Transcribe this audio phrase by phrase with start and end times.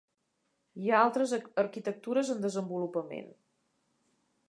[0.85, 3.33] Hi ha altres arquitectures en desenvolupament.